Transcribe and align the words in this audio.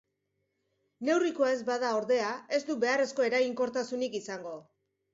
Neurrikoa 1.09 1.51
ez 1.59 1.61
bada, 1.69 1.93
ordea, 1.99 2.33
ez 2.61 2.63
du 2.73 2.81
beharrezko 2.87 3.31
eraginkortasunik 3.31 4.21
izango. 4.25 4.61